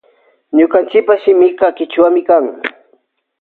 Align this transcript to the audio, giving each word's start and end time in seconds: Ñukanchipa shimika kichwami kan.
Ñukanchipa 0.55 1.13
shimika 1.21 1.65
kichwami 1.77 2.21
kan. 2.27 2.45